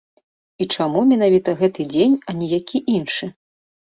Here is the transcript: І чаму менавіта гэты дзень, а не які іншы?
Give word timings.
І 0.63 0.67
чаму 0.77 1.03
менавіта 1.11 1.53
гэты 1.59 1.85
дзень, 1.97 2.15
а 2.33 2.35
не 2.39 2.47
які 2.57 2.81
іншы? 2.95 3.29